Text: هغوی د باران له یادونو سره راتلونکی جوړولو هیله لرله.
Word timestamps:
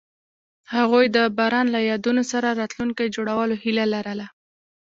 هغوی 0.75 1.05
د 1.15 1.17
باران 1.37 1.67
له 1.75 1.79
یادونو 1.89 2.23
سره 2.31 2.49
راتلونکی 2.61 3.13
جوړولو 3.15 3.55
هیله 3.63 3.85
لرله. 3.93 4.27